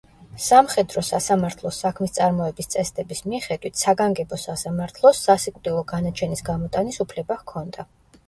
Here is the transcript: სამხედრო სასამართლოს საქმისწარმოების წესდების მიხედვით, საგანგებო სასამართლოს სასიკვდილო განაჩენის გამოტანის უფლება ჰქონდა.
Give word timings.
სამხედრო 0.43 1.01
სასამართლოს 1.07 1.81
საქმისწარმოების 1.83 2.69
წესდების 2.75 3.21
მიხედვით, 3.33 3.77
საგანგებო 3.83 4.39
სასამართლოს 4.45 5.21
სასიკვდილო 5.29 5.83
განაჩენის 5.93 6.43
გამოტანის 6.49 7.01
უფლება 7.07 7.39
ჰქონდა. 7.43 7.87